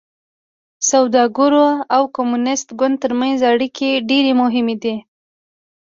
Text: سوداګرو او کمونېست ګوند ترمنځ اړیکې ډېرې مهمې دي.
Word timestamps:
سوداګرو 0.89 1.67
او 1.95 2.03
کمونېست 2.15 2.67
ګوند 2.79 2.95
ترمنځ 3.03 3.39
اړیکې 3.51 3.89
ډېرې 4.09 4.33
مهمې 4.41 4.75
دي. 4.83 4.95